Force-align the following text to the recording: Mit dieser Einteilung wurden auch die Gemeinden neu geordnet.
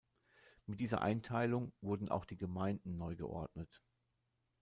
Mit 0.65 0.79
dieser 0.79 1.03
Einteilung 1.03 1.73
wurden 1.79 2.09
auch 2.09 2.25
die 2.25 2.35
Gemeinden 2.39 2.97
neu 2.97 3.15
geordnet. 3.15 3.83